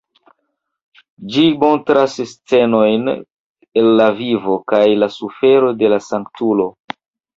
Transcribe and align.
Ĝi 1.33 1.43
montras 1.63 2.15
scenojn 2.31 3.11
el 3.11 3.93
la 4.01 4.09
vivo 4.23 4.57
kaj 4.73 4.83
la 5.03 5.11
sufero 5.21 5.71
de 5.83 5.93
la 5.97 6.01
sanktulo. 6.11 6.67